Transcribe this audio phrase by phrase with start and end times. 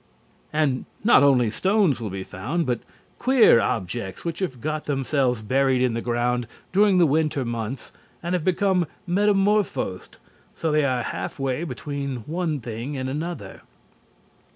[0.51, 2.79] And not only stones will be found, but
[3.19, 7.91] queer objects which have got themselves buried in the ground during the winter months
[8.23, 10.17] and have become metamorphosed,
[10.55, 13.61] so they are half way between one thing and another.